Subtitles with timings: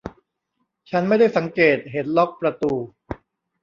[0.89, 2.73] ฉันไม่ได้สังเกตเห็นล็อคประตู